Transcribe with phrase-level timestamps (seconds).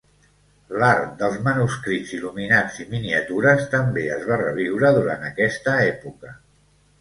[0.83, 6.35] L'art dels manuscrits il·luminats i miniatures també es va reviure durant aquesta època.